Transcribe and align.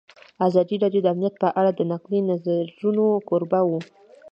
ازادي 0.47 0.75
راډیو 0.83 1.03
د 1.03 1.07
امنیت 1.13 1.35
په 1.43 1.49
اړه 1.59 1.71
د 1.73 1.81
نقدي 1.91 2.19
نظرونو 2.29 3.05
کوربه 3.27 3.61
وه. 3.69 3.79